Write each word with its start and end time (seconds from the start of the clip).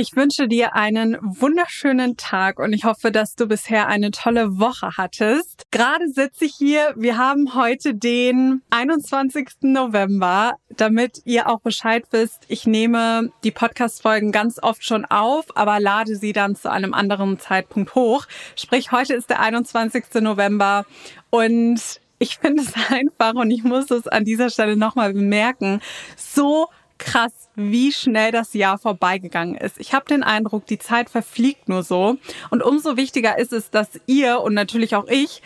Ich 0.00 0.14
wünsche 0.14 0.46
dir 0.46 0.76
einen 0.76 1.18
wunderschönen 1.20 2.16
Tag 2.16 2.60
und 2.60 2.72
ich 2.72 2.84
hoffe, 2.84 3.10
dass 3.10 3.34
du 3.34 3.48
bisher 3.48 3.88
eine 3.88 4.12
tolle 4.12 4.60
Woche 4.60 4.90
hattest. 4.96 5.66
Gerade 5.72 6.06
sitze 6.06 6.44
ich 6.44 6.54
hier. 6.54 6.94
Wir 6.94 7.18
haben 7.18 7.56
heute 7.56 7.96
den 7.96 8.62
21. 8.70 9.48
November, 9.62 10.52
damit 10.68 11.22
ihr 11.24 11.48
auch 11.48 11.62
Bescheid 11.62 12.04
wisst. 12.12 12.44
Ich 12.46 12.64
nehme 12.64 13.32
die 13.42 13.50
Podcast-Folgen 13.50 14.30
ganz 14.30 14.62
oft 14.62 14.84
schon 14.84 15.04
auf, 15.04 15.46
aber 15.56 15.80
lade 15.80 16.14
sie 16.14 16.32
dann 16.32 16.54
zu 16.54 16.70
einem 16.70 16.94
anderen 16.94 17.40
Zeitpunkt 17.40 17.96
hoch. 17.96 18.26
Sprich, 18.54 18.92
heute 18.92 19.14
ist 19.14 19.30
der 19.30 19.40
21. 19.40 20.04
November 20.20 20.86
und 21.30 21.80
ich 22.20 22.38
finde 22.38 22.62
es 22.62 22.72
einfach 22.92 23.34
und 23.34 23.50
ich 23.50 23.64
muss 23.64 23.90
es 23.90 24.06
an 24.06 24.24
dieser 24.24 24.50
Stelle 24.50 24.76
nochmal 24.76 25.12
bemerken, 25.12 25.80
so 26.16 26.68
krass, 26.98 27.50
wie 27.54 27.92
schnell 27.92 28.32
das 28.32 28.54
Jahr 28.54 28.78
vorbeigegangen 28.78 29.56
ist. 29.56 29.78
Ich 29.78 29.94
habe 29.94 30.04
den 30.06 30.22
Eindruck, 30.22 30.66
die 30.66 30.78
Zeit 30.78 31.10
verfliegt 31.10 31.68
nur 31.68 31.82
so. 31.82 32.16
Und 32.50 32.62
umso 32.62 32.96
wichtiger 32.96 33.38
ist 33.38 33.52
es, 33.52 33.70
dass 33.70 33.88
ihr 34.06 34.40
und 34.40 34.54
natürlich 34.54 34.96
auch 34.96 35.06
ich 35.08 35.42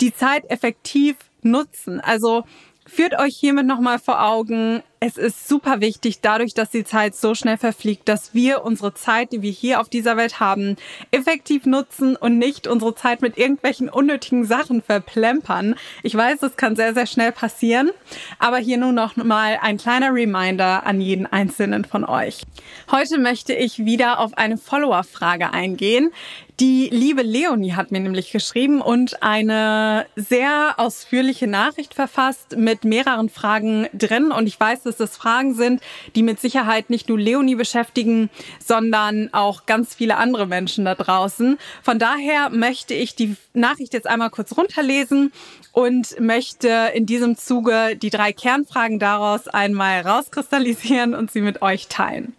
die 0.00 0.14
Zeit 0.14 0.50
effektiv 0.50 1.16
nutzen. 1.42 2.00
Also 2.00 2.44
Führt 2.88 3.18
euch 3.18 3.36
hiermit 3.36 3.66
nochmal 3.66 3.98
vor 3.98 4.22
Augen, 4.22 4.80
es 5.00 5.16
ist 5.18 5.46
super 5.46 5.80
wichtig, 5.80 6.20
dadurch, 6.22 6.54
dass 6.54 6.70
die 6.70 6.84
Zeit 6.84 7.14
so 7.14 7.34
schnell 7.34 7.58
verfliegt, 7.58 8.08
dass 8.08 8.34
wir 8.34 8.64
unsere 8.64 8.94
Zeit, 8.94 9.32
die 9.32 9.42
wir 9.42 9.50
hier 9.50 9.80
auf 9.80 9.88
dieser 9.88 10.16
Welt 10.16 10.40
haben, 10.40 10.76
effektiv 11.10 11.66
nutzen 11.66 12.16
und 12.16 12.38
nicht 12.38 12.66
unsere 12.66 12.94
Zeit 12.94 13.20
mit 13.20 13.36
irgendwelchen 13.36 13.88
unnötigen 13.88 14.44
Sachen 14.46 14.82
verplempern. 14.82 15.74
Ich 16.02 16.14
weiß, 16.14 16.40
das 16.40 16.56
kann 16.56 16.76
sehr, 16.76 16.94
sehr 16.94 17.06
schnell 17.06 17.32
passieren, 17.32 17.90
aber 18.38 18.56
hier 18.56 18.78
nur 18.78 18.92
noch 18.92 19.16
mal 19.16 19.58
ein 19.60 19.76
kleiner 19.76 20.14
Reminder 20.14 20.86
an 20.86 21.00
jeden 21.00 21.26
einzelnen 21.26 21.84
von 21.84 22.04
euch. 22.04 22.42
Heute 22.90 23.18
möchte 23.18 23.52
ich 23.52 23.84
wieder 23.84 24.18
auf 24.18 24.38
eine 24.38 24.56
Follower-Frage 24.56 25.52
eingehen. 25.52 26.10
Die 26.58 26.88
liebe 26.90 27.20
Leonie 27.20 27.74
hat 27.74 27.92
mir 27.92 28.00
nämlich 28.00 28.32
geschrieben 28.32 28.80
und 28.80 29.22
eine 29.22 30.06
sehr 30.16 30.76
ausführliche 30.78 31.46
Nachricht 31.46 31.92
verfasst 31.92 32.56
mit 32.56 32.82
mehreren 32.82 33.28
Fragen 33.28 33.88
drin. 33.92 34.32
Und 34.32 34.46
ich 34.46 34.58
weiß, 34.58 34.85
dass 34.86 34.96
das 34.96 35.16
Fragen 35.16 35.54
sind, 35.54 35.80
die 36.14 36.22
mit 36.22 36.40
Sicherheit 36.40 36.90
nicht 36.90 37.08
nur 37.08 37.18
Leonie 37.18 37.54
beschäftigen, 37.54 38.30
sondern 38.64 39.32
auch 39.32 39.66
ganz 39.66 39.94
viele 39.94 40.16
andere 40.16 40.46
Menschen 40.46 40.84
da 40.84 40.94
draußen. 40.94 41.58
Von 41.82 41.98
daher 41.98 42.50
möchte 42.50 42.94
ich 42.94 43.14
die 43.14 43.36
Nachricht 43.52 43.92
jetzt 43.92 44.06
einmal 44.06 44.30
kurz 44.30 44.56
runterlesen 44.56 45.32
und 45.72 46.18
möchte 46.18 46.92
in 46.94 47.04
diesem 47.04 47.36
Zuge 47.36 47.96
die 47.96 48.08
drei 48.08 48.32
Kernfragen 48.32 48.98
daraus 48.98 49.46
einmal 49.46 50.00
rauskristallisieren 50.00 51.14
und 51.14 51.30
sie 51.30 51.42
mit 51.42 51.60
euch 51.60 51.88
teilen. 51.88 52.34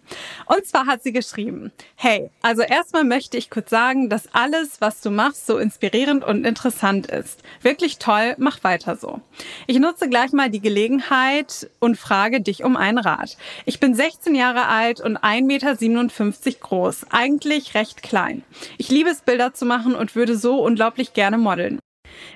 Und 0.46 0.66
zwar 0.66 0.86
hat 0.86 1.04
sie 1.04 1.12
geschrieben, 1.12 1.70
hey, 1.94 2.30
also 2.42 2.62
erstmal 2.62 3.04
möchte 3.04 3.36
ich 3.36 3.48
kurz 3.48 3.70
sagen, 3.70 4.08
dass 4.08 4.34
alles, 4.34 4.80
was 4.80 5.00
du 5.02 5.10
machst, 5.10 5.46
so 5.46 5.58
inspirierend 5.58 6.24
und 6.24 6.44
interessant 6.44 7.06
ist. 7.06 7.42
Wirklich 7.62 7.98
toll, 7.98 8.34
mach 8.38 8.64
weiter 8.64 8.96
so. 8.96 9.20
Ich 9.66 9.78
nutze 9.78 10.08
gleich 10.08 10.32
mal 10.32 10.50
die 10.50 10.60
Gelegenheit 10.60 11.70
und 11.78 11.96
frage 11.96 12.37
dich 12.40 12.64
um 12.64 12.76
einen 12.76 12.98
Rat. 12.98 13.36
Ich 13.64 13.80
bin 13.80 13.94
16 13.94 14.34
Jahre 14.34 14.66
alt 14.66 15.00
und 15.00 15.18
1,57 15.18 15.42
Meter 15.42 16.58
groß, 16.60 17.06
eigentlich 17.10 17.74
recht 17.74 18.02
klein. 18.02 18.42
Ich 18.76 18.90
liebe 18.90 19.10
es, 19.10 19.22
Bilder 19.22 19.54
zu 19.54 19.64
machen 19.64 19.94
und 19.94 20.14
würde 20.14 20.36
so 20.36 20.62
unglaublich 20.62 21.12
gerne 21.12 21.38
modeln. 21.38 21.78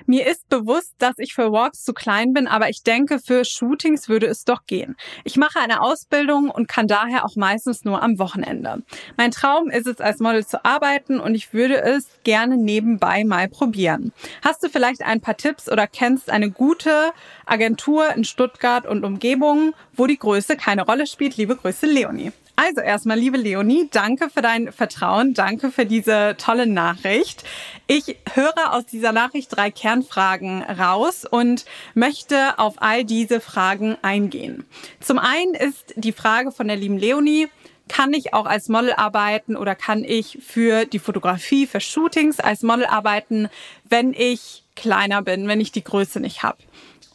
Mir 0.05 0.27
ist 0.27 0.49
bewusst, 0.49 0.95
dass 0.99 1.17
ich 1.17 1.33
für 1.33 1.51
Walks 1.51 1.83
zu 1.83 1.93
klein 1.93 2.33
bin, 2.33 2.47
aber 2.47 2.69
ich 2.69 2.83
denke, 2.83 3.19
für 3.19 3.45
Shootings 3.45 4.09
würde 4.09 4.27
es 4.27 4.45
doch 4.45 4.65
gehen. 4.65 4.95
Ich 5.23 5.37
mache 5.37 5.59
eine 5.59 5.81
Ausbildung 5.81 6.49
und 6.49 6.67
kann 6.67 6.87
daher 6.87 7.25
auch 7.25 7.35
meistens 7.35 7.83
nur 7.83 8.01
am 8.01 8.19
Wochenende. 8.19 8.83
Mein 9.17 9.31
Traum 9.31 9.69
ist 9.69 9.87
es, 9.87 9.99
als 9.99 10.19
Model 10.19 10.45
zu 10.45 10.63
arbeiten 10.65 11.19
und 11.19 11.35
ich 11.35 11.53
würde 11.53 11.81
es 11.81 12.07
gerne 12.23 12.57
nebenbei 12.57 13.23
mal 13.23 13.47
probieren. 13.47 14.13
Hast 14.41 14.63
du 14.63 14.69
vielleicht 14.69 15.03
ein 15.03 15.21
paar 15.21 15.37
Tipps 15.37 15.71
oder 15.71 15.87
kennst 15.87 16.29
eine 16.29 16.49
gute 16.49 17.11
Agentur 17.45 18.13
in 18.15 18.23
Stuttgart 18.23 18.85
und 18.85 19.03
Umgebung, 19.03 19.73
wo 19.93 20.07
die 20.07 20.17
Größe 20.17 20.57
keine 20.57 20.85
Rolle 20.85 21.07
spielt? 21.07 21.37
Liebe 21.37 21.55
Grüße, 21.55 21.85
Leonie. 21.85 22.31
Also 22.55 22.81
erstmal, 22.81 23.17
liebe 23.17 23.37
Leonie, 23.37 23.89
danke 23.91 24.29
für 24.29 24.43
dein 24.43 24.71
Vertrauen, 24.71 25.33
danke 25.33 25.71
für 25.71 25.87
diese 25.87 26.35
tolle 26.37 26.67
Nachricht. 26.67 27.43
Ich 27.87 28.17
höre 28.31 28.73
aus 28.73 28.85
dieser 28.85 29.11
Nachricht 29.11 29.55
drei 29.55 29.71
Kernfragen 29.71 30.61
raus 30.61 31.25
und 31.25 31.65
möchte 31.95 32.59
auf 32.59 32.75
all 32.77 33.05
diese 33.05 33.41
Fragen 33.41 33.97
eingehen. 34.03 34.65
Zum 34.99 35.17
einen 35.17 35.55
ist 35.55 35.95
die 35.95 36.11
Frage 36.11 36.51
von 36.51 36.67
der 36.67 36.77
lieben 36.77 36.99
Leonie, 36.99 37.47
kann 37.89 38.13
ich 38.13 38.35
auch 38.35 38.45
als 38.45 38.69
Model 38.69 38.93
arbeiten 38.93 39.55
oder 39.55 39.73
kann 39.73 40.03
ich 40.03 40.37
für 40.41 40.85
die 40.85 40.99
Fotografie, 40.99 41.65
für 41.65 41.81
Shootings 41.81 42.39
als 42.39 42.61
Model 42.61 42.85
arbeiten, 42.85 43.49
wenn 43.89 44.13
ich 44.13 44.63
kleiner 44.75 45.23
bin, 45.23 45.47
wenn 45.47 45.59
ich 45.59 45.71
die 45.71 45.83
Größe 45.83 46.19
nicht 46.19 46.43
habe? 46.43 46.57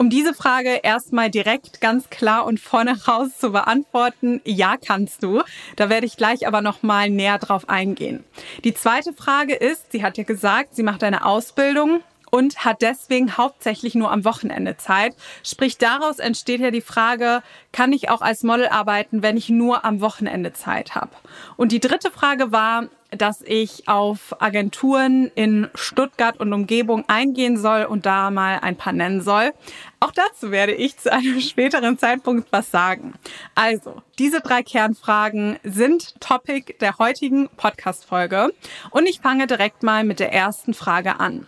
Um 0.00 0.10
diese 0.10 0.32
Frage 0.32 0.80
erstmal 0.84 1.28
direkt 1.28 1.80
ganz 1.80 2.08
klar 2.08 2.46
und 2.46 2.60
vorne 2.60 2.96
raus 3.08 3.36
zu 3.36 3.50
beantworten, 3.50 4.40
ja 4.44 4.76
kannst 4.76 5.24
du. 5.24 5.42
Da 5.74 5.90
werde 5.90 6.06
ich 6.06 6.16
gleich 6.16 6.46
aber 6.46 6.60
noch 6.60 6.84
mal 6.84 7.10
näher 7.10 7.38
drauf 7.38 7.68
eingehen. 7.68 8.22
Die 8.62 8.74
zweite 8.74 9.12
Frage 9.12 9.54
ist, 9.54 9.90
sie 9.90 10.04
hat 10.04 10.16
ja 10.16 10.22
gesagt, 10.22 10.76
sie 10.76 10.84
macht 10.84 11.02
eine 11.02 11.24
Ausbildung 11.24 12.00
und 12.30 12.64
hat 12.64 12.80
deswegen 12.82 13.36
hauptsächlich 13.36 13.96
nur 13.96 14.12
am 14.12 14.24
Wochenende 14.24 14.76
Zeit. 14.76 15.16
Sprich, 15.42 15.78
daraus 15.78 16.20
entsteht 16.20 16.60
ja 16.60 16.70
die 16.70 16.80
Frage, 16.80 17.42
kann 17.72 17.92
ich 17.92 18.08
auch 18.08 18.20
als 18.20 18.44
Model 18.44 18.68
arbeiten, 18.68 19.22
wenn 19.22 19.36
ich 19.36 19.48
nur 19.48 19.84
am 19.84 20.00
Wochenende 20.00 20.52
Zeit 20.52 20.94
habe? 20.94 21.10
Und 21.56 21.72
die 21.72 21.80
dritte 21.80 22.12
Frage 22.12 22.52
war, 22.52 22.88
dass 23.10 23.42
ich 23.42 23.88
auf 23.88 24.40
Agenturen 24.40 25.30
in 25.34 25.68
Stuttgart 25.74 26.38
und 26.38 26.52
Umgebung 26.52 27.04
eingehen 27.08 27.56
soll 27.56 27.84
und 27.84 28.06
da 28.06 28.30
mal 28.30 28.58
ein 28.60 28.76
paar 28.76 28.92
nennen 28.92 29.22
soll. 29.22 29.52
Auch 30.00 30.12
dazu 30.12 30.50
werde 30.50 30.74
ich 30.74 30.98
zu 30.98 31.12
einem 31.12 31.40
späteren 31.40 31.98
Zeitpunkt 31.98 32.52
was 32.52 32.70
sagen. 32.70 33.14
Also, 33.54 34.02
diese 34.18 34.40
drei 34.40 34.62
Kernfragen 34.62 35.58
sind 35.64 36.20
Topic 36.20 36.74
der 36.80 36.98
heutigen 36.98 37.48
Podcast-Folge 37.56 38.52
und 38.90 39.08
ich 39.08 39.20
fange 39.20 39.46
direkt 39.46 39.82
mal 39.82 40.04
mit 40.04 40.20
der 40.20 40.32
ersten 40.32 40.74
Frage 40.74 41.18
an. 41.18 41.46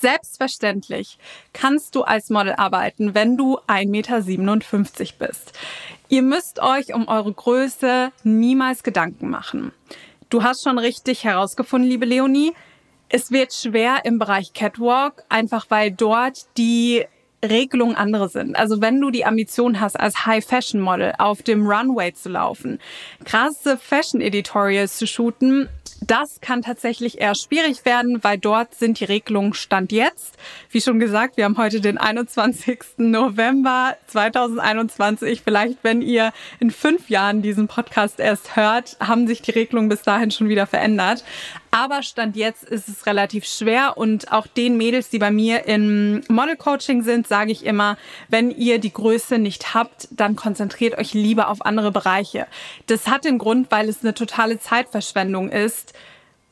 Selbstverständlich 0.00 1.18
kannst 1.52 1.96
du 1.96 2.02
als 2.02 2.30
Model 2.30 2.54
arbeiten, 2.54 3.14
wenn 3.14 3.36
du 3.36 3.58
1,57 3.66 3.88
Meter 3.88 4.22
bist. 5.18 5.58
Ihr 6.08 6.22
müsst 6.22 6.60
euch 6.60 6.94
um 6.94 7.08
eure 7.08 7.32
Größe 7.32 8.12
niemals 8.22 8.84
Gedanken 8.84 9.28
machen. 9.28 9.72
Du 10.30 10.42
hast 10.42 10.62
schon 10.62 10.78
richtig 10.78 11.24
herausgefunden, 11.24 11.88
liebe 11.88 12.04
Leonie. 12.04 12.52
Es 13.08 13.30
wird 13.30 13.54
schwer 13.54 14.04
im 14.04 14.18
Bereich 14.18 14.52
Catwalk, 14.52 15.24
einfach 15.30 15.66
weil 15.70 15.90
dort 15.90 16.46
die 16.58 17.06
Regelungen 17.42 17.96
andere 17.96 18.28
sind. 18.28 18.54
Also 18.54 18.82
wenn 18.82 19.00
du 19.00 19.10
die 19.10 19.24
Ambition 19.24 19.80
hast, 19.80 19.98
als 19.98 20.26
High-Fashion-Model 20.26 21.14
auf 21.16 21.42
dem 21.42 21.66
Runway 21.66 22.12
zu 22.12 22.28
laufen, 22.28 22.78
krasse 23.24 23.78
Fashion-Editorials 23.78 24.98
zu 24.98 25.06
shooten, 25.06 25.70
das 26.00 26.40
kann 26.40 26.62
tatsächlich 26.62 27.20
eher 27.20 27.34
schwierig 27.34 27.84
werden, 27.84 28.22
weil 28.22 28.38
dort 28.38 28.74
sind 28.74 29.00
die 29.00 29.04
Regelungen 29.04 29.54
Stand 29.54 29.92
jetzt. 29.92 30.36
Wie 30.70 30.80
schon 30.80 31.00
gesagt, 31.00 31.36
wir 31.36 31.44
haben 31.44 31.58
heute 31.58 31.80
den 31.80 31.98
21. 31.98 32.78
November 32.98 33.96
2021. 34.06 35.42
Vielleicht, 35.42 35.78
wenn 35.82 36.02
ihr 36.02 36.32
in 36.60 36.70
fünf 36.70 37.10
Jahren 37.10 37.42
diesen 37.42 37.68
Podcast 37.68 38.20
erst 38.20 38.56
hört, 38.56 38.96
haben 39.00 39.26
sich 39.26 39.42
die 39.42 39.50
Regelungen 39.50 39.88
bis 39.88 40.02
dahin 40.02 40.30
schon 40.30 40.48
wieder 40.48 40.66
verändert. 40.66 41.24
Aber 41.80 42.02
Stand 42.02 42.34
jetzt 42.34 42.64
ist 42.64 42.88
es 42.88 43.06
relativ 43.06 43.44
schwer 43.44 43.96
und 43.96 44.32
auch 44.32 44.48
den 44.48 44.76
Mädels, 44.76 45.10
die 45.10 45.20
bei 45.20 45.30
mir 45.30 45.66
im 45.66 46.24
Model 46.26 46.56
Coaching 46.56 47.04
sind, 47.04 47.28
sage 47.28 47.52
ich 47.52 47.64
immer, 47.64 47.96
wenn 48.28 48.50
ihr 48.50 48.80
die 48.80 48.92
Größe 48.92 49.38
nicht 49.38 49.74
habt, 49.74 50.08
dann 50.10 50.34
konzentriert 50.34 50.98
euch 50.98 51.14
lieber 51.14 51.48
auf 51.48 51.64
andere 51.64 51.92
Bereiche. 51.92 52.48
Das 52.86 53.06
hat 53.06 53.24
den 53.24 53.38
Grund, 53.38 53.70
weil 53.70 53.88
es 53.88 54.02
eine 54.02 54.12
totale 54.12 54.58
Zeitverschwendung 54.58 55.50
ist, 55.50 55.92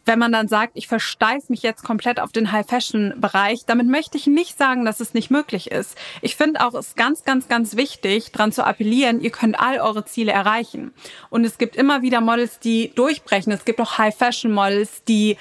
wenn 0.06 0.18
man 0.18 0.32
dann 0.32 0.48
sagt, 0.48 0.72
ich 0.74 0.86
versteife 0.86 1.46
mich 1.48 1.62
jetzt 1.62 1.82
komplett 1.82 2.20
auf 2.20 2.32
den 2.32 2.52
High-Fashion-Bereich, 2.52 3.66
damit 3.66 3.88
möchte 3.88 4.16
ich 4.16 4.26
nicht 4.26 4.56
sagen, 4.56 4.84
dass 4.84 5.00
es 5.00 5.14
nicht 5.14 5.30
möglich 5.30 5.70
ist. 5.70 5.98
Ich 6.22 6.36
finde 6.36 6.64
auch, 6.64 6.74
es 6.74 6.88
ist 6.88 6.96
ganz, 6.96 7.24
ganz, 7.24 7.48
ganz 7.48 7.76
wichtig, 7.76 8.30
daran 8.32 8.52
zu 8.52 8.64
appellieren, 8.64 9.20
ihr 9.20 9.30
könnt 9.30 9.58
all 9.58 9.80
eure 9.80 10.04
Ziele 10.04 10.32
erreichen. 10.32 10.94
Und 11.28 11.44
es 11.44 11.58
gibt 11.58 11.76
immer 11.76 12.02
wieder 12.02 12.20
Models, 12.20 12.60
die 12.60 12.92
durchbrechen. 12.94 13.52
Es 13.52 13.64
gibt 13.64 13.80
auch 13.80 13.98
High-Fashion-Models, 13.98 15.04
die 15.04 15.36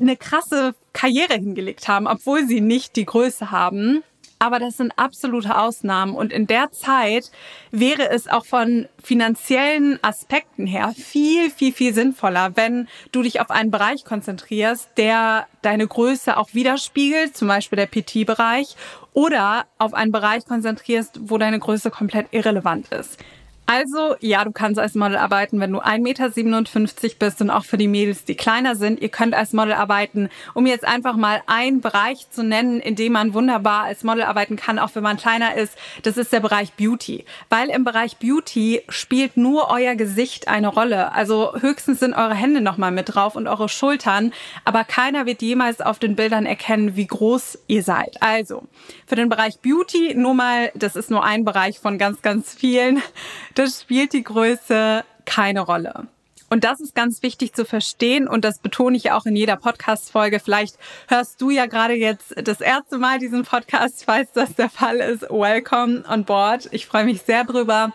eine 0.00 0.16
krasse 0.16 0.74
Karriere 0.92 1.34
hingelegt 1.34 1.86
haben, 1.88 2.06
obwohl 2.06 2.46
sie 2.46 2.62
nicht 2.62 2.96
die 2.96 3.04
Größe 3.04 3.50
haben 3.50 4.02
aber 4.44 4.58
das 4.58 4.76
sind 4.76 4.92
absolute 4.96 5.56
Ausnahmen. 5.56 6.14
Und 6.14 6.32
in 6.32 6.46
der 6.46 6.70
Zeit 6.70 7.30
wäre 7.70 8.10
es 8.10 8.28
auch 8.28 8.44
von 8.44 8.86
finanziellen 9.02 9.98
Aspekten 10.02 10.66
her 10.66 10.92
viel, 10.94 11.50
viel, 11.50 11.72
viel 11.72 11.94
sinnvoller, 11.94 12.54
wenn 12.54 12.86
du 13.10 13.22
dich 13.22 13.40
auf 13.40 13.50
einen 13.50 13.70
Bereich 13.70 14.04
konzentrierst, 14.04 14.90
der 14.98 15.46
deine 15.62 15.86
Größe 15.86 16.36
auch 16.36 16.52
widerspiegelt, 16.52 17.34
zum 17.34 17.48
Beispiel 17.48 17.76
der 17.76 17.86
PT-Bereich, 17.86 18.76
oder 19.14 19.64
auf 19.78 19.94
einen 19.94 20.12
Bereich 20.12 20.44
konzentrierst, 20.44 21.20
wo 21.22 21.38
deine 21.38 21.58
Größe 21.58 21.90
komplett 21.90 22.26
irrelevant 22.32 22.88
ist. 22.88 23.18
Also, 23.66 24.14
ja, 24.20 24.44
du 24.44 24.52
kannst 24.52 24.78
als 24.78 24.94
Model 24.94 25.16
arbeiten, 25.16 25.58
wenn 25.58 25.72
du 25.72 25.80
1,57 25.80 25.98
Meter 26.00 27.16
bist 27.18 27.40
und 27.40 27.48
auch 27.48 27.64
für 27.64 27.78
die 27.78 27.88
Mädels, 27.88 28.24
die 28.24 28.34
kleiner 28.34 28.76
sind. 28.76 29.00
Ihr 29.00 29.08
könnt 29.08 29.34
als 29.34 29.54
Model 29.54 29.72
arbeiten, 29.72 30.28
um 30.52 30.66
jetzt 30.66 30.86
einfach 30.86 31.16
mal 31.16 31.40
einen 31.46 31.80
Bereich 31.80 32.28
zu 32.28 32.42
nennen, 32.44 32.78
in 32.80 32.94
dem 32.94 33.12
man 33.14 33.32
wunderbar 33.32 33.84
als 33.84 34.04
Model 34.04 34.24
arbeiten 34.24 34.56
kann, 34.56 34.78
auch 34.78 34.90
wenn 34.94 35.02
man 35.02 35.16
kleiner 35.16 35.54
ist. 35.54 35.78
Das 36.02 36.18
ist 36.18 36.30
der 36.32 36.40
Bereich 36.40 36.74
Beauty. 36.74 37.24
Weil 37.48 37.70
im 37.70 37.84
Bereich 37.84 38.18
Beauty 38.18 38.82
spielt 38.90 39.38
nur 39.38 39.70
euer 39.70 39.94
Gesicht 39.94 40.46
eine 40.46 40.68
Rolle. 40.68 41.12
Also 41.12 41.54
höchstens 41.58 42.00
sind 42.00 42.12
eure 42.12 42.34
Hände 42.34 42.60
nochmal 42.60 42.90
mit 42.90 43.14
drauf 43.14 43.34
und 43.34 43.48
eure 43.48 43.70
Schultern. 43.70 44.34
Aber 44.66 44.84
keiner 44.84 45.24
wird 45.24 45.40
jemals 45.40 45.80
auf 45.80 45.98
den 45.98 46.16
Bildern 46.16 46.44
erkennen, 46.44 46.96
wie 46.96 47.06
groß 47.06 47.60
ihr 47.66 47.82
seid. 47.82 48.18
Also, 48.20 48.64
für 49.06 49.16
den 49.16 49.30
Bereich 49.30 49.60
Beauty 49.60 50.14
nur 50.14 50.34
mal, 50.34 50.70
das 50.74 50.96
ist 50.96 51.10
nur 51.10 51.24
ein 51.24 51.46
Bereich 51.46 51.78
von 51.78 51.96
ganz, 51.96 52.20
ganz 52.20 52.52
vielen 52.52 53.02
das 53.54 53.63
spielt 53.68 54.12
die 54.12 54.22
Größe 54.22 55.04
keine 55.24 55.60
Rolle. 55.60 56.08
Und 56.50 56.62
das 56.62 56.80
ist 56.80 56.94
ganz 56.94 57.22
wichtig 57.22 57.52
zu 57.52 57.64
verstehen 57.64 58.28
und 58.28 58.44
das 58.44 58.60
betone 58.60 58.96
ich 58.96 59.10
auch 59.10 59.26
in 59.26 59.34
jeder 59.34 59.56
Podcast-Folge. 59.56 60.38
Vielleicht 60.38 60.78
hörst 61.08 61.40
du 61.40 61.50
ja 61.50 61.66
gerade 61.66 61.94
jetzt 61.94 62.34
das 62.46 62.60
erste 62.60 62.98
Mal 62.98 63.18
diesen 63.18 63.42
Podcast, 63.42 64.04
falls 64.04 64.30
das 64.32 64.54
der 64.54 64.68
Fall 64.68 64.98
ist. 64.98 65.22
Welcome 65.22 66.04
on 66.08 66.24
board. 66.24 66.68
Ich 66.70 66.86
freue 66.86 67.06
mich 67.06 67.22
sehr 67.22 67.44
drüber. 67.44 67.92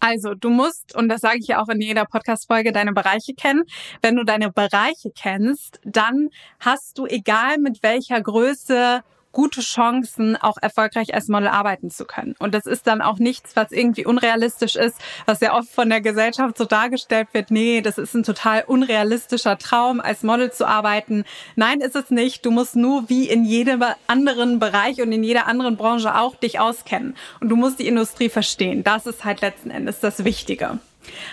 Also, 0.00 0.34
du 0.34 0.50
musst, 0.50 0.94
und 0.94 1.08
das 1.08 1.22
sage 1.22 1.38
ich 1.40 1.48
ja 1.48 1.62
auch 1.62 1.68
in 1.68 1.80
jeder 1.80 2.04
Podcast-Folge, 2.04 2.70
deine 2.72 2.92
Bereiche 2.92 3.34
kennen. 3.34 3.64
Wenn 4.02 4.16
du 4.16 4.24
deine 4.24 4.52
Bereiche 4.52 5.10
kennst, 5.16 5.80
dann 5.84 6.28
hast 6.60 6.98
du, 6.98 7.06
egal 7.06 7.58
mit 7.58 7.82
welcher 7.82 8.20
Größe 8.20 9.02
gute 9.32 9.60
Chancen, 9.60 10.36
auch 10.36 10.56
erfolgreich 10.60 11.14
als 11.14 11.28
Model 11.28 11.48
arbeiten 11.48 11.90
zu 11.90 12.04
können. 12.04 12.34
Und 12.38 12.54
das 12.54 12.66
ist 12.66 12.86
dann 12.86 13.02
auch 13.02 13.18
nichts, 13.18 13.56
was 13.56 13.72
irgendwie 13.72 14.06
unrealistisch 14.06 14.76
ist, 14.76 14.96
was 15.26 15.40
ja 15.40 15.56
oft 15.56 15.68
von 15.68 15.88
der 15.88 16.00
Gesellschaft 16.00 16.56
so 16.58 16.64
dargestellt 16.64 17.28
wird. 17.32 17.50
Nee, 17.50 17.80
das 17.80 17.98
ist 17.98 18.14
ein 18.14 18.22
total 18.22 18.64
unrealistischer 18.66 19.58
Traum, 19.58 20.00
als 20.00 20.22
Model 20.22 20.50
zu 20.50 20.66
arbeiten. 20.66 21.24
Nein, 21.56 21.80
ist 21.80 21.96
es 21.96 22.10
nicht. 22.10 22.44
Du 22.44 22.50
musst 22.50 22.76
nur 22.76 23.08
wie 23.08 23.28
in 23.28 23.44
jedem 23.44 23.84
anderen 24.06 24.58
Bereich 24.58 25.00
und 25.00 25.12
in 25.12 25.22
jeder 25.22 25.46
anderen 25.46 25.76
Branche 25.76 26.14
auch 26.14 26.34
dich 26.34 26.60
auskennen. 26.60 27.16
Und 27.40 27.48
du 27.48 27.56
musst 27.56 27.78
die 27.78 27.86
Industrie 27.86 28.28
verstehen. 28.28 28.84
Das 28.84 29.06
ist 29.06 29.24
halt 29.24 29.40
letzten 29.40 29.70
Endes 29.70 30.00
das 30.00 30.24
Wichtige. 30.24 30.78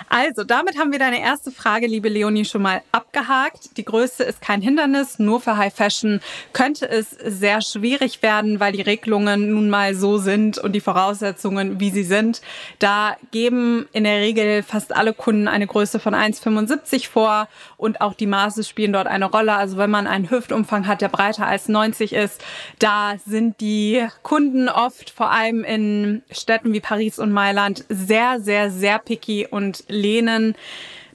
Also, 0.09 0.43
damit 0.43 0.77
haben 0.77 0.91
wir 0.91 0.99
deine 0.99 1.21
erste 1.21 1.51
Frage, 1.51 1.87
liebe 1.87 2.09
Leonie, 2.09 2.45
schon 2.45 2.61
mal 2.61 2.81
abgehakt. 2.91 3.77
Die 3.77 3.85
Größe 3.85 4.23
ist 4.23 4.41
kein 4.41 4.61
Hindernis, 4.61 5.19
nur 5.19 5.41
für 5.41 5.57
High 5.57 5.73
Fashion 5.73 6.19
könnte 6.53 6.89
es 6.89 7.09
sehr 7.11 7.61
schwierig 7.61 8.21
werden, 8.21 8.59
weil 8.59 8.73
die 8.73 8.81
Regelungen 8.81 9.53
nun 9.53 9.69
mal 9.69 9.95
so 9.95 10.17
sind 10.17 10.57
und 10.57 10.73
die 10.73 10.81
Voraussetzungen, 10.81 11.79
wie 11.79 11.89
sie 11.91 12.03
sind. 12.03 12.41
Da 12.79 13.17
geben 13.31 13.87
in 13.93 14.03
der 14.03 14.19
Regel 14.21 14.63
fast 14.63 14.95
alle 14.95 15.13
Kunden 15.13 15.47
eine 15.47 15.67
Größe 15.67 15.99
von 15.99 16.13
1,75 16.13 17.09
vor 17.09 17.47
und 17.77 18.01
auch 18.01 18.13
die 18.13 18.27
Maße 18.27 18.63
spielen 18.63 18.93
dort 18.93 19.07
eine 19.07 19.25
Rolle. 19.25 19.53
Also, 19.53 19.77
wenn 19.77 19.89
man 19.89 20.07
einen 20.07 20.29
Hüftumfang 20.29 20.87
hat, 20.87 21.01
der 21.01 21.09
breiter 21.09 21.47
als 21.47 21.67
90 21.67 22.13
ist, 22.13 22.43
da 22.79 23.15
sind 23.25 23.59
die 23.61 24.05
Kunden 24.23 24.69
oft, 24.69 25.09
vor 25.09 25.31
allem 25.31 25.63
in 25.63 26.23
Städten 26.31 26.73
wie 26.73 26.79
Paris 26.79 27.19
und 27.19 27.31
Mailand, 27.31 27.85
sehr, 27.89 28.39
sehr, 28.39 28.71
sehr 28.71 28.99
picky 28.99 29.47
und 29.49 29.64
und 29.65 29.83
lehnen 29.87 30.55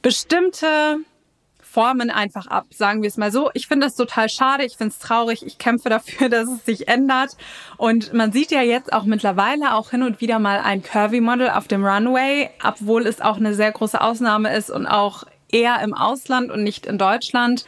bestimmte 0.03 0.99
Formen 1.63 2.11
einfach 2.11 2.49
ab, 2.49 2.67
sagen 2.71 3.03
wir 3.03 3.09
es 3.09 3.17
mal 3.17 3.31
so. 3.31 3.51
Ich 3.55 3.69
finde 3.69 3.87
das 3.87 3.95
total 3.95 4.29
schade, 4.29 4.65
ich 4.65 4.77
finde 4.77 4.93
es 4.93 4.99
traurig, 4.99 5.47
ich 5.47 5.59
kämpfe 5.59 5.89
dafür, 5.89 6.29
dass 6.29 6.49
es 6.49 6.65
sich 6.65 6.89
ändert. 6.89 7.37
Und 7.77 8.13
man 8.13 8.33
sieht 8.33 8.51
ja 8.51 8.63
jetzt 8.63 8.93
auch 8.93 9.05
mittlerweile 9.05 9.75
auch 9.75 9.91
hin 9.91 10.03
und 10.03 10.21
wieder 10.21 10.41
mal 10.41 10.59
ein 10.59 10.83
Curvy-Model 10.83 11.51
auf 11.51 11.69
dem 11.69 11.85
Runway, 11.85 12.51
obwohl 12.65 13.07
es 13.07 13.21
auch 13.21 13.37
eine 13.37 13.55
sehr 13.55 13.71
große 13.71 14.01
Ausnahme 14.01 14.55
ist 14.55 14.71
und 14.71 14.87
auch 14.87 15.25
eher 15.53 15.81
im 15.83 15.95
Ausland 15.95 16.51
und 16.51 16.65
nicht 16.65 16.87
in 16.87 16.99
Deutschland. 16.99 17.65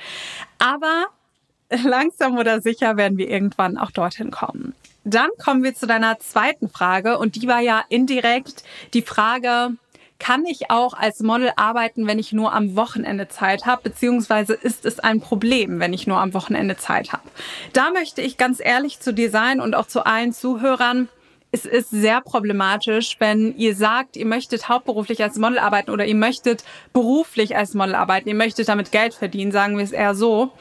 Aber 0.58 1.06
langsam 1.84 2.38
oder 2.38 2.60
sicher 2.60 2.96
werden 2.96 3.18
wir 3.18 3.28
irgendwann 3.28 3.78
auch 3.78 3.92
dorthin 3.92 4.32
kommen. 4.32 4.74
Dann 5.04 5.30
kommen 5.42 5.62
wir 5.62 5.74
zu 5.74 5.86
deiner 5.86 6.18
zweiten 6.18 6.68
Frage 6.68 7.18
und 7.18 7.36
die 7.36 7.48
war 7.48 7.60
ja 7.60 7.84
indirekt 7.88 8.62
die 8.94 9.02
Frage, 9.02 9.76
kann 10.22 10.46
ich 10.46 10.70
auch 10.70 10.94
als 10.94 11.18
Model 11.18 11.50
arbeiten, 11.56 12.06
wenn 12.06 12.20
ich 12.20 12.32
nur 12.32 12.52
am 12.52 12.76
Wochenende 12.76 13.26
Zeit 13.26 13.66
habe, 13.66 13.82
beziehungsweise 13.82 14.54
ist 14.54 14.86
es 14.86 15.00
ein 15.00 15.20
Problem, 15.20 15.80
wenn 15.80 15.92
ich 15.92 16.06
nur 16.06 16.18
am 16.18 16.32
Wochenende 16.32 16.76
Zeit 16.76 17.12
habe? 17.12 17.24
Da 17.72 17.90
möchte 17.90 18.22
ich 18.22 18.36
ganz 18.36 18.60
ehrlich 18.64 19.00
zu 19.00 19.12
dir 19.12 19.30
sein 19.30 19.60
und 19.60 19.74
auch 19.74 19.88
zu 19.88 20.06
allen 20.06 20.32
Zuhörern, 20.32 21.08
es 21.50 21.66
ist 21.66 21.90
sehr 21.90 22.20
problematisch, 22.20 23.16
wenn 23.18 23.56
ihr 23.56 23.74
sagt, 23.74 24.16
ihr 24.16 24.24
möchtet 24.24 24.68
hauptberuflich 24.68 25.24
als 25.24 25.38
Model 25.38 25.58
arbeiten 25.58 25.90
oder 25.90 26.06
ihr 26.06 26.14
möchtet 26.14 26.62
beruflich 26.92 27.56
als 27.56 27.74
Model 27.74 27.96
arbeiten, 27.96 28.28
ihr 28.28 28.36
möchtet 28.36 28.68
damit 28.68 28.92
Geld 28.92 29.14
verdienen, 29.14 29.50
sagen 29.50 29.76
wir 29.76 29.84
es 29.84 29.92
eher 29.92 30.14
so, 30.14 30.52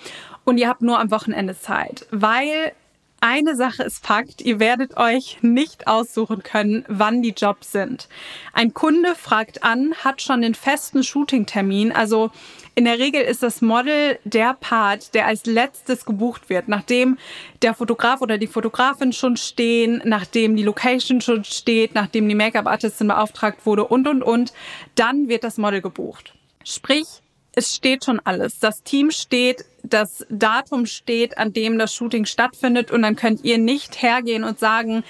und 0.43 0.57
ihr 0.57 0.67
habt 0.67 0.81
nur 0.81 0.99
am 0.99 1.11
Wochenende 1.11 1.57
Zeit, 1.57 2.07
weil 2.09 2.73
eine 3.21 3.55
Sache 3.55 3.83
ist 3.83 4.05
Fakt, 4.05 4.41
ihr 4.41 4.59
werdet 4.59 4.97
euch 4.97 5.37
nicht 5.41 5.87
aussuchen 5.87 6.43
können, 6.43 6.83
wann 6.87 7.21
die 7.21 7.33
Jobs 7.37 7.71
sind. 7.71 8.09
Ein 8.51 8.73
Kunde 8.73 9.15
fragt 9.15 9.63
an, 9.63 9.93
hat 10.03 10.21
schon 10.21 10.41
den 10.41 10.55
festen 10.55 11.03
Shooting-Termin, 11.03 11.91
also 11.91 12.31
in 12.73 12.85
der 12.85 12.99
Regel 12.99 13.21
ist 13.21 13.43
das 13.43 13.61
Model 13.61 14.17
der 14.23 14.55
Part, 14.55 15.13
der 15.13 15.27
als 15.27 15.45
letztes 15.45 16.05
gebucht 16.05 16.49
wird, 16.49 16.67
nachdem 16.67 17.17
der 17.61 17.73
Fotograf 17.73 18.21
oder 18.21 18.37
die 18.37 18.47
Fotografin 18.47 19.13
schon 19.13 19.37
stehen, 19.37 20.01
nachdem 20.05 20.55
die 20.55 20.63
Location 20.63 21.21
schon 21.21 21.43
steht, 21.43 21.93
nachdem 21.93 22.27
die 22.27 22.35
Make-up-Artistin 22.35 23.07
beauftragt 23.07 23.65
wurde 23.65 23.85
und, 23.85 24.07
und, 24.07 24.23
und. 24.23 24.53
Dann 24.95 25.27
wird 25.27 25.43
das 25.43 25.57
Model 25.57 25.81
gebucht. 25.81 26.33
Sprich, 26.63 27.21
es 27.53 27.75
steht 27.75 28.05
schon 28.05 28.19
alles. 28.23 28.59
Das 28.59 28.83
Team 28.83 29.11
steht, 29.11 29.65
das 29.83 30.25
Datum 30.29 30.85
steht, 30.85 31.37
an 31.37 31.53
dem 31.53 31.77
das 31.77 31.93
Shooting 31.93 32.25
stattfindet 32.25 32.91
und 32.91 33.01
dann 33.01 33.15
könnt 33.15 33.43
ihr 33.43 33.57
nicht 33.57 34.01
hergehen 34.01 34.43
und 34.43 34.59
sagen, 34.59 35.03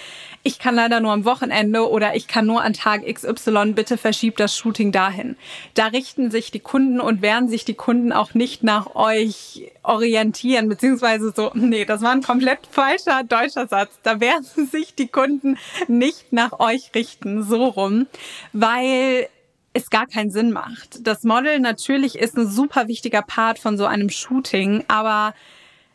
ich 0.43 0.57
kann 0.57 0.75
leider 0.75 1.01
nur 1.01 1.11
am 1.11 1.25
Wochenende 1.25 1.87
oder 1.87 2.15
ich 2.15 2.27
kann 2.27 2.47
nur 2.47 2.63
an 2.63 2.73
Tag 2.73 3.03
XY, 3.05 3.73
bitte 3.73 3.97
verschiebt 3.97 4.39
das 4.39 4.57
Shooting 4.57 4.91
dahin. 4.91 5.35
Da 5.75 5.87
richten 5.87 6.31
sich 6.31 6.51
die 6.51 6.59
Kunden 6.59 6.99
und 6.99 7.21
werden 7.21 7.47
sich 7.47 7.65
die 7.65 7.75
Kunden 7.75 8.11
auch 8.11 8.33
nicht 8.33 8.63
nach 8.63 8.95
euch 8.95 9.71
orientieren, 9.83 10.67
beziehungsweise 10.67 11.33
so, 11.35 11.51
nee, 11.53 11.85
das 11.85 12.01
war 12.01 12.11
ein 12.11 12.23
komplett 12.23 12.59
falscher 12.69 13.23
deutscher 13.23 13.67
Satz. 13.67 13.99
Da 14.03 14.19
werden 14.19 14.45
sich 14.71 14.95
die 14.95 15.07
Kunden 15.07 15.57
nicht 15.87 16.33
nach 16.33 16.59
euch 16.59 16.91
richten, 16.95 17.43
so 17.43 17.65
rum, 17.65 18.07
weil 18.53 19.27
es 19.73 19.89
gar 19.89 20.07
keinen 20.07 20.31
Sinn 20.31 20.51
macht. 20.51 21.05
Das 21.07 21.23
Model 21.23 21.59
natürlich 21.59 22.17
ist 22.17 22.37
ein 22.37 22.47
super 22.47 22.87
wichtiger 22.87 23.21
Part 23.21 23.59
von 23.59 23.77
so 23.77 23.85
einem 23.85 24.09
Shooting, 24.09 24.83
aber 24.87 25.33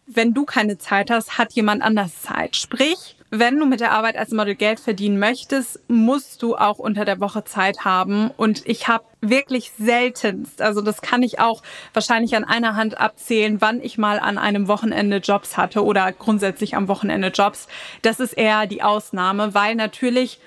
wenn 0.07 0.35
du 0.35 0.45
keine 0.45 0.79
Zeit 0.79 1.11
hast, 1.11 1.37
hat 1.37 1.53
jemand 1.53 1.83
anders 1.83 2.23
Zeit. 2.23 2.57
Sprich, 2.57 3.17
wenn 3.31 3.59
du 3.59 3.67
mit 3.67 3.81
der 3.81 3.91
Arbeit 3.91 4.17
als 4.17 4.31
Model 4.31 4.55
Geld 4.55 4.79
verdienen 4.79 5.19
möchtest, 5.19 5.81
musst 5.89 6.43
du 6.43 6.57
auch 6.57 6.79
unter 6.79 7.05
der 7.05 7.21
Woche 7.21 7.43
Zeit 7.43 7.85
haben. 7.85 8.31
Und 8.37 8.63
ich 8.67 8.87
habe 8.87 9.05
wirklich 9.21 9.73
seltenst, 9.79 10.63
also 10.63 10.81
das 10.81 11.03
kann 11.03 11.25
ich 11.25 11.41
auch 11.41 11.63
wahrscheinlich 11.93 12.37
an 12.37 12.45
einer 12.45 12.77
Hand 12.77 12.99
abzählen, 13.01 13.61
wann 13.61 13.83
ich 13.83 13.99
mal 13.99 14.21
an 14.21 14.39
einem 14.39 14.69
Wochenende 14.69 15.17
Jobs 15.17 15.57
hatte 15.57 15.85
oder 15.85 16.13
grundsätzlich 16.13 16.77
am 16.77 16.87
Wochenende 16.87 17.29
Jobs. 17.29 17.67
Das 18.03 18.21
ist 18.21 18.35
eher 18.35 18.67
die 18.67 18.85
Ausnahme, 18.85 19.55
weil 19.55 19.75
natürlich 19.75 20.39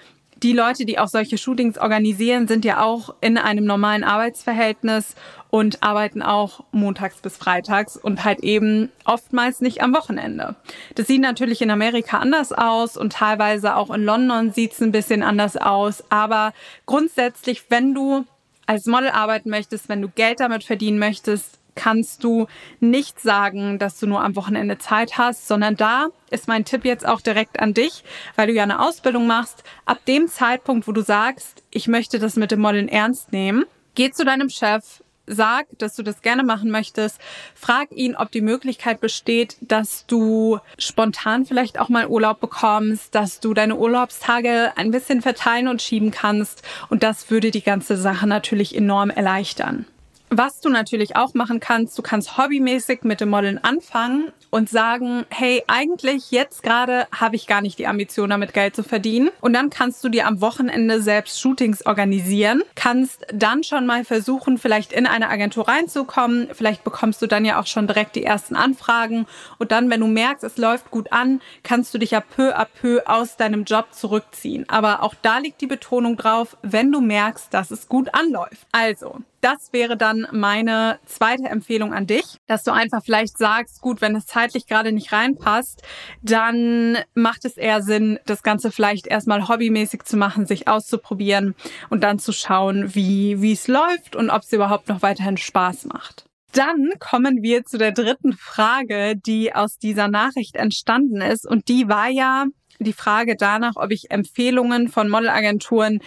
die 0.43 0.53
Leute, 0.53 0.85
die 0.85 0.99
auch 0.99 1.07
solche 1.07 1.37
Shootings 1.37 1.77
organisieren, 1.77 2.47
sind 2.47 2.63
ja 2.63 2.81
auch 2.81 3.13
in 3.21 3.37
einem 3.37 3.65
normalen 3.65 4.03
Arbeitsverhältnis 4.03 5.15
und 5.49 5.83
arbeiten 5.83 6.21
auch 6.21 6.63
montags 6.71 7.21
bis 7.21 7.35
freitags 7.37 7.97
und 7.97 8.23
halt 8.23 8.39
eben 8.41 8.89
oftmals 9.03 9.61
nicht 9.61 9.81
am 9.81 9.93
Wochenende. 9.93 10.55
Das 10.95 11.07
sieht 11.07 11.21
natürlich 11.21 11.61
in 11.61 11.71
Amerika 11.71 12.19
anders 12.19 12.53
aus 12.53 12.95
und 12.95 13.13
teilweise 13.13 13.75
auch 13.75 13.89
in 13.89 14.05
London 14.05 14.53
sieht 14.53 14.73
es 14.73 14.81
ein 14.81 14.91
bisschen 14.91 15.23
anders 15.23 15.57
aus. 15.57 16.03
Aber 16.09 16.53
grundsätzlich, 16.85 17.65
wenn 17.69 17.93
du 17.93 18.25
als 18.65 18.85
Model 18.85 19.09
arbeiten 19.09 19.49
möchtest, 19.49 19.89
wenn 19.89 20.01
du 20.01 20.09
Geld 20.09 20.39
damit 20.39 20.63
verdienen 20.63 20.99
möchtest, 20.99 21.58
kannst 21.75 22.23
du 22.23 22.47
nicht 22.79 23.19
sagen, 23.19 23.79
dass 23.79 23.99
du 23.99 24.07
nur 24.07 24.23
am 24.23 24.35
Wochenende 24.35 24.77
Zeit 24.77 25.17
hast, 25.17 25.47
sondern 25.47 25.75
da 25.75 26.07
ist 26.29 26.47
mein 26.47 26.65
Tipp 26.65 26.85
jetzt 26.85 27.07
auch 27.07 27.21
direkt 27.21 27.59
an 27.59 27.73
dich, 27.73 28.03
weil 28.35 28.47
du 28.47 28.53
ja 28.53 28.63
eine 28.63 28.79
Ausbildung 28.79 29.27
machst. 29.27 29.63
Ab 29.85 29.99
dem 30.07 30.27
Zeitpunkt, 30.27 30.87
wo 30.87 30.91
du 30.91 31.01
sagst, 31.01 31.63
ich 31.71 31.87
möchte 31.87 32.19
das 32.19 32.35
mit 32.35 32.51
dem 32.51 32.61
Modeln 32.61 32.87
ernst 32.87 33.31
nehmen, 33.31 33.65
geh 33.95 34.11
zu 34.11 34.25
deinem 34.25 34.49
Chef, 34.49 35.01
sag, 35.29 35.67
dass 35.77 35.95
du 35.95 36.03
das 36.03 36.21
gerne 36.21 36.43
machen 36.43 36.71
möchtest. 36.71 37.19
Frag 37.53 37.91
ihn, 37.91 38.15
ob 38.15 38.31
die 38.31 38.41
Möglichkeit 38.41 38.99
besteht, 38.99 39.57
dass 39.61 40.05
du 40.07 40.59
spontan 40.77 41.45
vielleicht 41.45 41.79
auch 41.79 41.89
mal 41.89 42.07
Urlaub 42.07 42.39
bekommst, 42.39 43.15
dass 43.15 43.39
du 43.39 43.53
deine 43.53 43.75
Urlaubstage 43.75 44.73
ein 44.75 44.91
bisschen 44.91 45.21
verteilen 45.21 45.67
und 45.67 45.81
schieben 45.81 46.11
kannst. 46.11 46.63
Und 46.89 47.03
das 47.03 47.29
würde 47.29 47.51
die 47.51 47.63
ganze 47.63 47.95
Sache 47.95 48.27
natürlich 48.27 48.75
enorm 48.75 49.09
erleichtern. 49.09 49.85
Was 50.31 50.61
du 50.61 50.69
natürlich 50.69 51.15
auch 51.15 51.33
machen 51.33 51.59
kannst, 51.59 51.97
du 51.97 52.03
kannst 52.03 52.37
hobbymäßig 52.37 53.03
mit 53.03 53.19
dem 53.19 53.29
Modeln 53.29 53.57
anfangen 53.57 54.31
und 54.51 54.69
sagen, 54.69 55.25
hey, 55.29 55.63
eigentlich 55.65 56.29
jetzt 56.29 56.61
gerade 56.61 57.07
habe 57.11 57.35
ich 57.35 57.47
gar 57.47 57.61
nicht 57.61 57.79
die 57.79 57.87
Ambition, 57.87 58.29
damit 58.29 58.53
Geld 58.53 58.75
zu 58.75 58.83
verdienen. 58.83 59.29
Und 59.41 59.53
dann 59.53 59.71
kannst 59.71 60.03
du 60.03 60.09
dir 60.09 60.27
am 60.27 60.39
Wochenende 60.39 61.01
selbst 61.01 61.41
Shootings 61.41 61.85
organisieren, 61.85 62.61
kannst 62.75 63.25
dann 63.33 63.63
schon 63.63 63.87
mal 63.87 64.05
versuchen, 64.05 64.59
vielleicht 64.59 64.93
in 64.93 65.07
eine 65.07 65.29
Agentur 65.29 65.67
reinzukommen. 65.67 66.49
Vielleicht 66.53 66.83
bekommst 66.83 67.21
du 67.23 67.27
dann 67.27 67.43
ja 67.43 67.59
auch 67.59 67.67
schon 67.67 67.87
direkt 67.87 68.15
die 68.15 68.23
ersten 68.23 68.55
Anfragen. 68.55 69.25
Und 69.57 69.71
dann, 69.71 69.89
wenn 69.89 69.99
du 69.99 70.07
merkst, 70.07 70.43
es 70.43 70.57
läuft 70.57 70.91
gut 70.91 71.11
an, 71.11 71.41
kannst 71.63 71.91
du 71.93 71.97
dich 71.97 72.11
ja 72.11 72.21
peu 72.21 72.55
à 72.55 72.65
peu 72.65 73.01
aus 73.05 73.35
deinem 73.35 73.63
Job 73.63 73.87
zurückziehen. 73.93 74.65
Aber 74.67 75.01
auch 75.01 75.15
da 75.23 75.39
liegt 75.39 75.61
die 75.61 75.67
Betonung 75.67 76.17
drauf, 76.17 76.55
wenn 76.61 76.91
du 76.91 77.01
merkst, 77.01 77.51
dass 77.51 77.71
es 77.71 77.87
gut 77.87 78.13
anläuft. 78.13 78.67
Also, 78.71 79.23
das 79.41 79.71
wäre 79.71 79.97
dann 79.97 80.27
meine 80.31 80.99
zweite 81.05 81.45
Empfehlung 81.45 81.93
an 81.93 82.07
dich, 82.07 82.37
dass 82.47 82.63
du 82.63 82.71
einfach 82.71 83.03
vielleicht 83.03 83.37
sagst, 83.37 83.81
gut, 83.81 84.01
wenn 84.01 84.15
es 84.15 84.25
zeitlich 84.25 84.67
gerade 84.67 84.91
nicht 84.91 85.11
reinpasst, 85.11 85.81
dann 86.21 86.97
macht 87.13 87.45
es 87.45 87.57
eher 87.57 87.81
Sinn, 87.81 88.19
das 88.25 88.43
Ganze 88.43 88.71
vielleicht 88.71 89.07
erstmal 89.07 89.47
hobbymäßig 89.47 90.03
zu 90.03 90.17
machen, 90.17 90.45
sich 90.45 90.67
auszuprobieren 90.67 91.55
und 91.89 92.03
dann 92.03 92.19
zu 92.19 92.31
schauen, 92.31 92.95
wie, 92.95 93.41
wie 93.41 93.53
es 93.53 93.67
läuft 93.67 94.15
und 94.15 94.29
ob 94.29 94.41
es 94.43 94.53
überhaupt 94.53 94.89
noch 94.89 95.01
weiterhin 95.01 95.37
Spaß 95.37 95.85
macht. 95.85 96.25
Dann 96.53 96.93
kommen 96.99 97.43
wir 97.43 97.63
zu 97.63 97.77
der 97.77 97.91
dritten 97.91 98.33
Frage, 98.33 99.15
die 99.15 99.53
aus 99.53 99.77
dieser 99.77 100.07
Nachricht 100.07 100.55
entstanden 100.55 101.21
ist. 101.21 101.45
Und 101.45 101.67
die 101.67 101.87
war 101.87 102.09
ja 102.09 102.45
die 102.79 102.93
Frage 102.93 103.35
danach, 103.35 103.75
ob 103.75 103.91
ich 103.91 104.09
Empfehlungen 104.09 104.87
von 104.87 105.09
Modelagenturen 105.09 105.99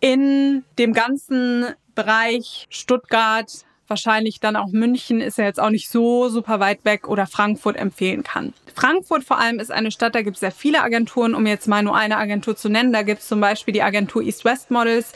in 0.00 0.64
dem 0.78 0.92
ganzen 0.92 1.66
Bereich 1.94 2.66
Stuttgart, 2.70 3.50
wahrscheinlich 3.86 4.40
dann 4.40 4.56
auch 4.56 4.68
München 4.68 5.20
ist 5.20 5.38
ja 5.38 5.44
jetzt 5.44 5.60
auch 5.60 5.70
nicht 5.70 5.90
so 5.90 6.28
super 6.28 6.60
weit 6.60 6.84
weg 6.84 7.08
oder 7.08 7.26
Frankfurt 7.26 7.76
empfehlen 7.76 8.22
kann. 8.22 8.52
Frankfurt 8.74 9.24
vor 9.24 9.38
allem 9.38 9.60
ist 9.60 9.70
eine 9.70 9.90
Stadt, 9.90 10.14
da 10.14 10.22
gibt 10.22 10.36
es 10.36 10.40
sehr 10.40 10.52
viele 10.52 10.82
Agenturen, 10.82 11.34
um 11.34 11.46
jetzt 11.46 11.68
mal 11.68 11.82
nur 11.82 11.96
eine 11.96 12.16
Agentur 12.16 12.56
zu 12.56 12.68
nennen. 12.68 12.92
Da 12.92 13.02
gibt 13.02 13.20
es 13.20 13.28
zum 13.28 13.40
Beispiel 13.40 13.74
die 13.74 13.82
Agentur 13.82 14.22
East 14.22 14.44
West 14.44 14.70
Models 14.70 15.12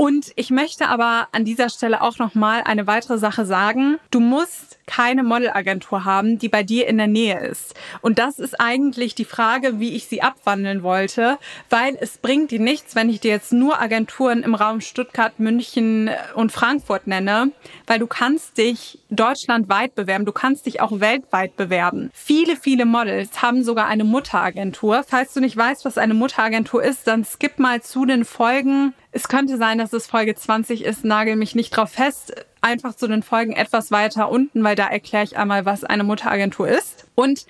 und 0.00 0.32
ich 0.36 0.48
möchte 0.48 0.88
aber 0.88 1.28
an 1.32 1.44
dieser 1.44 1.68
Stelle 1.68 2.00
auch 2.00 2.16
noch 2.16 2.34
mal 2.34 2.62
eine 2.64 2.86
weitere 2.86 3.18
Sache 3.18 3.44
sagen. 3.44 3.98
Du 4.10 4.18
musst 4.18 4.78
keine 4.90 5.22
Modelagentur 5.22 6.04
haben, 6.04 6.38
die 6.38 6.48
bei 6.48 6.64
dir 6.64 6.88
in 6.88 6.98
der 6.98 7.06
Nähe 7.06 7.38
ist. 7.38 7.74
Und 8.00 8.18
das 8.18 8.40
ist 8.40 8.60
eigentlich 8.60 9.14
die 9.14 9.24
Frage, 9.24 9.78
wie 9.78 9.94
ich 9.94 10.06
sie 10.06 10.20
abwandeln 10.20 10.82
wollte, 10.82 11.38
weil 11.70 11.96
es 12.00 12.18
bringt 12.18 12.50
dir 12.50 12.58
nichts, 12.58 12.96
wenn 12.96 13.08
ich 13.08 13.20
dir 13.20 13.30
jetzt 13.30 13.52
nur 13.52 13.80
Agenturen 13.80 14.42
im 14.42 14.56
Raum 14.56 14.80
Stuttgart, 14.80 15.38
München 15.38 16.10
und 16.34 16.50
Frankfurt 16.50 17.06
nenne, 17.06 17.52
weil 17.86 18.00
du 18.00 18.08
kannst 18.08 18.58
dich 18.58 18.98
deutschlandweit 19.10 19.94
bewerben, 19.94 20.24
du 20.24 20.32
kannst 20.32 20.66
dich 20.66 20.80
auch 20.80 20.98
weltweit 20.98 21.56
bewerben. 21.56 22.10
Viele, 22.12 22.56
viele 22.56 22.84
Models 22.84 23.42
haben 23.42 23.62
sogar 23.62 23.86
eine 23.86 24.04
Mutteragentur. 24.04 25.04
Falls 25.06 25.34
du 25.34 25.40
nicht 25.40 25.56
weißt, 25.56 25.84
was 25.84 25.98
eine 25.98 26.14
Mutteragentur 26.14 26.82
ist, 26.82 27.06
dann 27.06 27.24
skip 27.24 27.60
mal 27.60 27.80
zu 27.80 28.06
den 28.06 28.24
Folgen 28.24 28.92
es 29.12 29.28
könnte 29.28 29.56
sein, 29.56 29.78
dass 29.78 29.92
es 29.92 30.06
Folge 30.06 30.34
20 30.34 30.84
ist, 30.84 31.04
nagel 31.04 31.36
mich 31.36 31.54
nicht 31.54 31.70
drauf 31.70 31.90
fest. 31.90 32.46
Einfach 32.60 32.94
zu 32.94 33.06
den 33.08 33.22
Folgen 33.22 33.52
etwas 33.52 33.90
weiter 33.90 34.30
unten, 34.30 34.62
weil 34.62 34.76
da 34.76 34.86
erkläre 34.86 35.24
ich 35.24 35.36
einmal, 35.36 35.64
was 35.64 35.84
eine 35.84 36.04
Mutteragentur 36.04 36.68
ist. 36.68 37.06
Und 37.14 37.46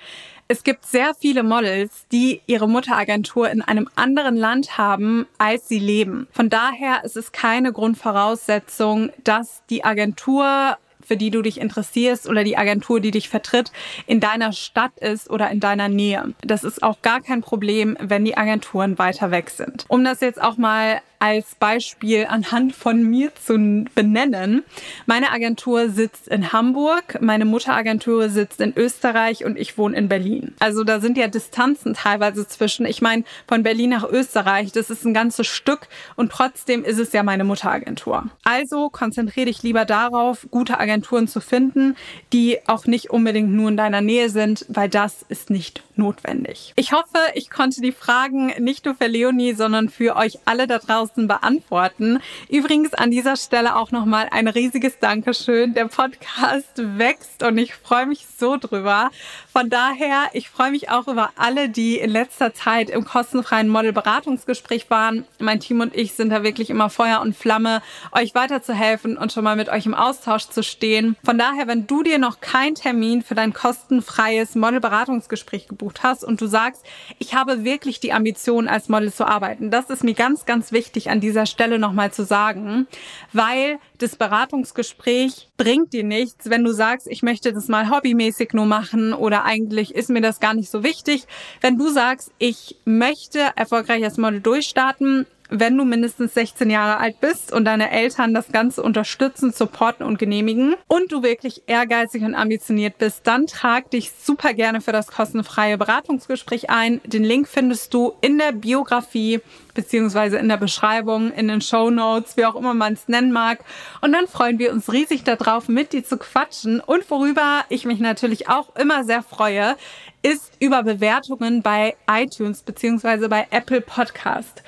es 0.49 0.65
gibt 0.65 0.85
sehr 0.85 1.15
viele 1.15 1.45
Models, 1.45 2.07
die 2.11 2.41
ihre 2.47 2.69
Mutteragentur 2.69 3.49
in 3.51 3.63
einem 3.63 3.89
anderen 3.95 4.37
Land 4.37 4.79
haben, 4.79 5.27
als 5.39 5.69
sie 5.69 5.79
leben. 5.79 6.27
Von 6.33 6.51
daher 6.51 7.05
ist 7.05 7.17
es 7.17 7.31
keine 7.31 7.73
Grundvoraussetzung, 7.73 9.11
dass 9.23 9.63
die 9.71 9.85
Agentur 9.85 10.77
für 11.11 11.17
die 11.17 11.31
du 11.31 11.43
dich 11.43 11.61
interessierst 11.61 12.29
oder 12.29 12.45
die 12.45 12.57
Agentur, 12.57 13.01
die 13.01 13.11
dich 13.11 13.29
vertritt, 13.29 13.73
in 14.07 14.21
deiner 14.21 14.53
Stadt 14.53 14.97
ist 15.01 15.29
oder 15.29 15.51
in 15.51 15.59
deiner 15.59 15.89
Nähe. 15.89 16.35
Das 16.43 16.63
ist 16.63 16.85
auch 16.85 17.03
gar 17.03 17.21
kein 17.21 17.41
Problem, 17.41 17.97
wenn 18.01 18.25
die 18.25 18.37
Agenturen 18.37 18.97
weiter 18.99 19.33
weg 19.33 19.51
sind. 19.51 19.87
Um 19.89 20.05
das 20.05 20.21
jetzt 20.21 20.41
auch 20.41 20.57
mal 20.57 21.01
als 21.21 21.55
Beispiel 21.55 22.27
anhand 22.27 22.75
von 22.75 23.03
mir 23.03 23.33
zu 23.35 23.85
benennen. 23.95 24.65
Meine 25.05 25.31
Agentur 25.31 25.91
sitzt 25.91 26.29
in 26.29 26.53
Hamburg, 26.53 27.21
meine 27.21 27.45
Mutteragentur 27.45 28.31
sitzt 28.31 28.61
in 28.61 28.73
Österreich 28.75 29.45
und 29.45 29.59
ich 29.59 29.77
wohne 29.77 29.97
in 29.97 30.09
Berlin. 30.09 30.55
Also 30.59 30.83
da 30.83 30.99
sind 30.99 31.19
ja 31.19 31.29
Distanzen 31.29 31.93
teilweise 31.93 32.49
zwischen. 32.49 32.87
Ich 32.87 33.03
meine, 33.03 33.25
von 33.47 33.63
Berlin 33.63 33.91
nach 33.91 34.09
Österreich, 34.09 34.73
das 34.73 34.89
ist 34.89 35.05
ein 35.05 35.13
ganzes 35.13 35.47
Stück 35.47 35.89
und 36.17 36.33
trotzdem 36.33 36.85
ist 36.85 36.99
es 36.99 37.13
ja 37.13 37.23
meine 37.23 37.45
Mutteragentur. 37.45 38.31
Also 38.43 38.89
konzentriere 38.89 39.47
dich 39.47 39.63
lieber 39.63 39.85
darauf, 39.85 40.47
gute 40.51 40.81
Agenturen 40.81 41.29
zu 41.29 41.43
finden, 41.43 41.97
die 42.33 42.67
auch 42.67 42.87
nicht 42.87 43.11
unbedingt 43.11 43.51
nur 43.51 43.69
in 43.69 43.77
deiner 43.77 44.01
Nähe 44.01 44.31
sind, 44.31 44.65
weil 44.69 44.89
das 44.89 45.23
ist 45.29 45.51
nicht 45.51 45.83
notwendig. 45.97 46.73
Ich 46.77 46.93
hoffe, 46.93 47.19
ich 47.35 47.51
konnte 47.51 47.83
die 47.83 47.93
Fragen 47.93 48.55
nicht 48.59 48.87
nur 48.87 48.95
für 48.95 49.07
Leonie, 49.07 49.53
sondern 49.53 49.91
für 49.91 50.17
euch 50.17 50.39
alle 50.47 50.67
da 50.67 50.79
draußen 50.79 51.10
draußen 51.11 51.29
beantworten. 51.29 52.21
Übrigens 52.49 52.95
an 52.95 53.11
dieser 53.11 53.37
Stelle 53.37 53.77
auch 53.77 53.91
nochmal 53.91 54.29
ein 54.31 54.49
riesiges 54.49 54.99
Dankeschön. 54.99 55.75
Der 55.75 55.87
Podcast 55.87 56.73
wächst 56.77 57.43
und 57.43 57.59
ich 57.59 57.75
freue 57.75 58.07
mich 58.07 58.27
so 58.39 58.57
drüber. 58.57 59.11
Von 59.53 59.71
daher, 59.71 60.29
ich 60.33 60.49
freue 60.49 60.71
mich 60.71 60.91
auch 60.91 61.09
über 61.09 61.31
alle, 61.37 61.69
die 61.69 61.99
in 61.99 62.11
letzter 62.11 62.55
Zeit 62.55 62.91
im 62.91 63.05
kostenfreien 63.05 63.69
Model-Beratungsgespräch 63.69 64.91
waren. 64.91 65.25
Mein 65.39 65.61
Team 65.61 65.81
und 65.81 65.95
ich 65.97 66.13
sind 66.13 66.31
da 66.31 66.43
wirklich 66.43 66.71
immer 66.71 66.91
Feuer 66.91 67.21
und 67.21 67.37
Flamme, 67.37 67.83
euch 68.13 68.35
weiterzuhelfen 68.35 69.17
und 69.17 69.33
schon 69.33 69.45
mal 69.45 69.57
mit 69.57 69.69
euch 69.69 69.87
im 69.87 69.95
Austausch 69.95 70.49
zu 70.49 70.63
stehen. 70.63 71.17
Von 71.25 71.39
daher, 71.39 71.67
wenn 71.67 71.87
du 71.87 72.03
dir 72.03 72.19
noch 72.19 72.41
keinen 72.41 72.75
Termin 72.75 73.23
für 73.23 73.35
dein 73.35 73.53
kostenfreies 73.53 74.55
Model-Beratungsgespräch 74.55 75.69
gebucht 75.69 76.03
hast 76.03 76.25
und 76.25 76.41
du 76.41 76.47
sagst, 76.47 76.85
ich 77.19 77.35
habe 77.35 77.65
wirklich 77.65 78.01
die 78.01 78.13
Ambition, 78.13 78.69
als 78.69 78.89
Model 78.89 79.13
zu 79.13 79.27
arbeiten, 79.27 79.71
das 79.71 79.91
ist 79.91 80.05
mir 80.05 80.15
ganz, 80.15 80.45
ganz 80.45 80.73
wichtig 81.01 81.11
an 81.11 81.21
dieser 81.21 81.47
Stelle 81.47 81.79
nochmal 81.79 82.13
zu 82.13 82.25
sagen, 82.25 82.87
weil 83.33 83.79
das 84.01 84.17
Beratungsgespräch 84.17 85.49
bringt 85.57 85.93
dir 85.93 86.05
nichts, 86.05 86.49
wenn 86.49 86.65
du 86.65 86.73
sagst, 86.73 87.07
ich 87.09 87.23
möchte 87.23 87.53
das 87.53 87.69
mal 87.69 87.91
hobbymäßig 87.91 88.53
nur 88.53 88.67
machen 88.67 89.13
oder 89.13 89.45
eigentlich 89.45 89.95
ist 89.95 90.11
mir 90.11 90.23
das 90.23 90.41
gar 90.41 90.55
nicht 90.55 90.71
so 90.71 90.83
wichtig. 90.83 91.27
Wenn 91.61 91.79
du 91.79 91.91
sagst, 91.91 92.33
ich 92.39 92.77
möchte 92.85 93.41
erfolgreich 93.57 94.03
als 94.05 94.17
Model 94.17 94.41
durchstarten, 94.41 95.27
wenn 95.51 95.77
du 95.77 95.85
mindestens 95.85 96.35
16 96.35 96.71
Jahre 96.71 96.99
alt 96.99 97.21
bist 97.21 97.53
und 97.53 97.65
deine 97.65 97.91
Eltern 97.91 98.33
das 98.33 98.53
Ganze 98.53 98.83
unterstützen, 98.83 99.53
supporten 99.53 100.07
und 100.07 100.19
genehmigen 100.19 100.77
und 100.87 101.13
du 101.13 101.23
wirklich 101.23 101.63
ehrgeizig 101.67 102.23
und 102.23 102.35
ambitioniert 102.35 102.99
bist, 102.99 103.27
dann 103.27 103.47
trag 103.47 103.91
dich 103.91 104.13
super 104.13 104.55
gerne 104.55 104.81
für 104.81 104.93
das 104.93 105.09
kostenfreie 105.09 105.77
Beratungsgespräch 105.77 106.71
ein. 106.71 107.01
Den 107.05 107.25
Link 107.25 107.49
findest 107.49 107.93
du 107.93 108.15
in 108.21 108.39
der 108.39 108.53
Biografie 108.53 109.41
beziehungsweise 109.75 110.39
in 110.39 110.49
der 110.49 110.57
Beschreibung, 110.57 111.33
in 111.33 111.49
den 111.49 111.61
Show 111.61 111.91
Notes, 111.91 112.37
wie 112.37 112.45
auch 112.45 112.57
immer 112.57 112.75
man 112.75 112.95
es 112.95 113.09
nennen 113.09 113.33
mag. 113.33 113.61
Und 114.01 114.13
dann 114.13 114.27
freuen 114.27 114.59
wir 114.59 114.73
uns 114.73 114.93
riesig 114.93 115.25
darauf, 115.25 115.69
mit 115.69 115.93
dir 115.93 116.05
zu 116.05 116.17
quatschen. 116.17 116.81
Und 116.81 117.09
worüber 117.11 117.65
ich 117.69 117.85
mich 117.85 118.01
natürlich 118.01 118.49
auch 118.49 118.75
immer 118.77 119.05
sehr 119.05 119.23
freue, 119.23 119.77
ist 120.23 120.53
über 120.61 120.83
Bewertungen 120.83 121.63
bei 121.63 121.97
iTunes 122.11 122.63
beziehungsweise 122.63 123.29
bei 123.29 123.47
Apple 123.51 123.81
Podcast. 123.81 124.63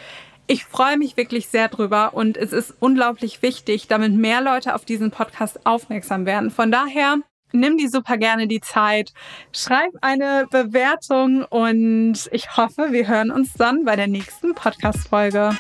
Ich 0.47 0.65
freue 0.65 0.99
mich 0.99 1.17
wirklich 1.17 1.49
sehr 1.49 1.69
drüber 1.69 2.15
und 2.15 2.37
es 2.37 2.53
ist 2.53 2.75
unglaublich 2.81 3.43
wichtig, 3.43 3.87
damit 3.89 4.13
mehr 4.13 4.41
Leute 4.41 4.75
auf 4.75 4.85
diesen 4.85 5.11
Podcast 5.11 5.65
aufmerksam 5.65 6.27
werden. 6.27 6.51
Von 6.51 6.71
daher 6.71 7.19
nimm 7.53 7.77
die 7.77 7.89
super 7.89 8.17
gerne 8.17 8.49
die 8.49 8.61
Zeit, 8.61 9.13
schreib 9.53 9.93
eine 10.01 10.47
Bewertung 10.51 11.45
und 11.45 12.29
ich 12.33 12.57
hoffe, 12.57 12.89
wir 12.91 13.07
hören 13.07 13.31
uns 13.31 13.53
dann 13.55 13.85
bei 13.85 13.97
der 13.97 14.09
nächsten 14.09 14.55
Podcast-Folge. 14.55 15.57